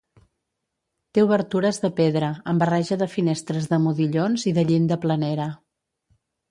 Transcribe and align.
Té 1.17 1.25
obertures 1.25 1.79
de 1.85 1.91
pedra, 2.01 2.31
amb 2.53 2.65
barreja 2.65 2.99
de 3.03 3.11
finestres 3.19 3.71
de 3.75 3.81
modillons 3.87 4.51
i 4.53 4.59
de 4.61 4.69
llinda 4.73 5.03
planera. 5.07 5.51